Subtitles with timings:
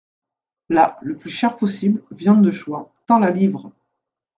[0.69, 3.71] Là, le plus cher possible, viande de choix, tant la livre!…